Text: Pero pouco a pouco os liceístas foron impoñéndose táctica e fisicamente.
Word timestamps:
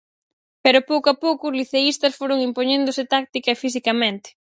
Pero 0.63 0.87
pouco 0.91 1.07
a 1.11 1.19
pouco 1.23 1.43
os 1.49 1.55
liceístas 1.59 2.17
foron 2.19 2.45
impoñéndose 2.47 3.03
táctica 3.13 3.49
e 3.51 3.59
fisicamente. 3.63 4.29